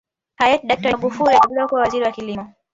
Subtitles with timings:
[0.35, 2.53] Hayati daktari Magufuli alichaguliwa kuwa Waziri wa kilimo